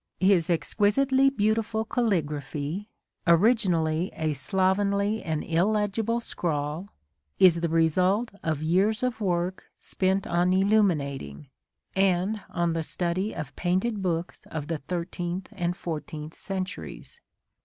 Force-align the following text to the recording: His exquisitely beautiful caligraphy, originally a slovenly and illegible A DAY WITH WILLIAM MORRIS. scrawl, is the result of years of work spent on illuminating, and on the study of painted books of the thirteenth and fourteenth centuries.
His 0.19 0.49
exquisitely 0.49 1.29
beautiful 1.29 1.85
caligraphy, 1.85 2.89
originally 3.27 4.09
a 4.15 4.33
slovenly 4.33 5.21
and 5.21 5.43
illegible 5.43 5.83
A 6.17 6.21
DAY 6.21 6.23
WITH 6.23 6.43
WILLIAM 6.43 6.55
MORRIS. 6.55 6.87
scrawl, 6.87 6.89
is 7.37 7.55
the 7.57 7.69
result 7.69 8.31
of 8.41 8.63
years 8.63 9.03
of 9.03 9.21
work 9.21 9.65
spent 9.79 10.25
on 10.25 10.53
illuminating, 10.53 11.49
and 11.95 12.41
on 12.49 12.73
the 12.73 12.81
study 12.81 13.35
of 13.35 13.55
painted 13.55 14.01
books 14.01 14.47
of 14.49 14.65
the 14.69 14.79
thirteenth 14.79 15.49
and 15.51 15.77
fourteenth 15.77 16.33
centuries. 16.33 17.19